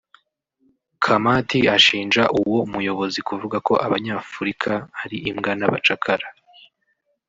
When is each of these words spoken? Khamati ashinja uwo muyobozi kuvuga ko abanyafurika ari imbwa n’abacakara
Khamati 1.03 1.59
ashinja 1.75 2.23
uwo 2.39 2.59
muyobozi 2.71 3.19
kuvuga 3.27 3.57
ko 3.67 3.73
abanyafurika 3.85 4.71
ari 5.03 5.17
imbwa 5.29 5.51
n’abacakara 5.59 6.27